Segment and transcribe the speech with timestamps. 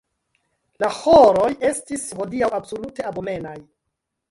[0.83, 3.57] La ĥoroj estis hodiaŭ absolute abomenaj.